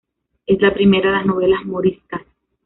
Es 0.47 0.59
la 0.59 0.73
primera 0.73 1.11
de 1.11 1.15
las 1.17 1.25
novelas 1.27 1.63
moriscas. 1.63 2.23